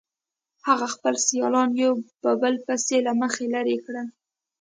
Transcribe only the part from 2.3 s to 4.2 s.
بل پسې له مخې لرې کړل